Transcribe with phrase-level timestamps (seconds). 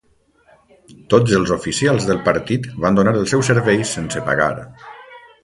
[1.13, 4.51] Tots els oficials del partit van donar els seus serveis sense pagar.